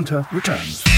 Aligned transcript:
Hunter 0.00 0.26
returns. 0.32 0.89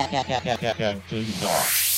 Dog. 1.40 1.89